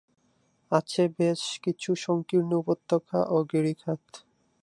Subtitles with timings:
[0.71, 4.03] আছে বেশ কিছু সংকীর্ণ উপত্যকা ও গিরিখাত।